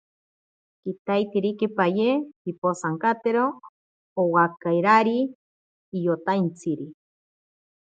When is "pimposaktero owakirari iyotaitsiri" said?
2.41-6.87